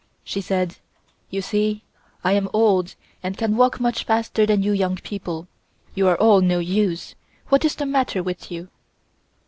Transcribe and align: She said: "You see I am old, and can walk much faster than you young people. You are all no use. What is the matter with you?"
She 0.23 0.41
said: 0.41 0.77
"You 1.29 1.43
see 1.43 1.83
I 2.23 2.31
am 2.31 2.49
old, 2.53 2.95
and 3.21 3.37
can 3.37 3.55
walk 3.55 3.79
much 3.79 4.03
faster 4.03 4.47
than 4.47 4.63
you 4.63 4.71
young 4.71 4.95
people. 4.95 5.47
You 5.93 6.07
are 6.07 6.17
all 6.17 6.41
no 6.41 6.57
use. 6.57 7.13
What 7.49 7.65
is 7.65 7.75
the 7.75 7.85
matter 7.85 8.23
with 8.23 8.49
you?" 8.49 8.69